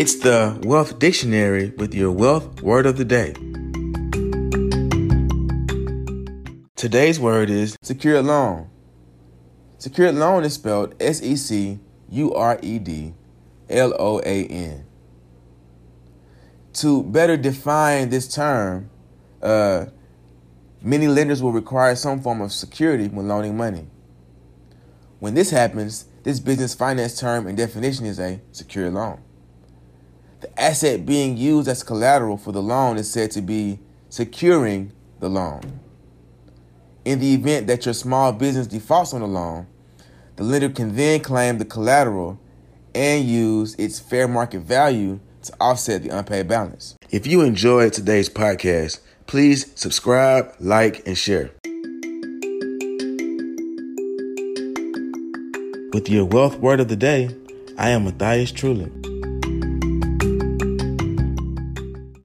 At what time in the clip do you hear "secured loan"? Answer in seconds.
7.82-8.70, 9.76-10.44, 28.50-29.20